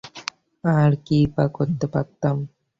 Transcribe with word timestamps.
আর, 0.63 0.91
কিইবা 1.05 1.45
করতে 1.57 1.85
পারতাম? 1.93 2.35